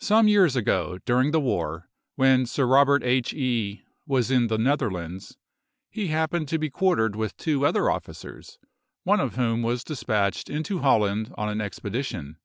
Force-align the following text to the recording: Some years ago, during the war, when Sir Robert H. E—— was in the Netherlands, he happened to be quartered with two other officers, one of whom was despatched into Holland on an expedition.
Some 0.00 0.28
years 0.28 0.56
ago, 0.56 0.98
during 1.04 1.30
the 1.30 1.40
war, 1.40 1.90
when 2.14 2.46
Sir 2.46 2.64
Robert 2.64 3.04
H. 3.04 3.34
E—— 3.34 3.82
was 4.06 4.30
in 4.30 4.46
the 4.46 4.56
Netherlands, 4.56 5.36
he 5.90 6.06
happened 6.06 6.48
to 6.48 6.58
be 6.58 6.70
quartered 6.70 7.14
with 7.14 7.36
two 7.36 7.66
other 7.66 7.90
officers, 7.90 8.58
one 9.04 9.20
of 9.20 9.34
whom 9.36 9.62
was 9.62 9.84
despatched 9.84 10.48
into 10.48 10.78
Holland 10.78 11.34
on 11.36 11.50
an 11.50 11.60
expedition. 11.60 12.38